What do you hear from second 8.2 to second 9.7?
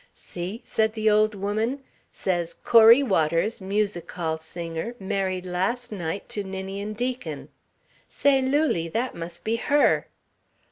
Lulie, that must be